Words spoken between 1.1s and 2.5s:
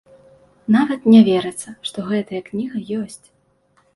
не верыцца, што гэтая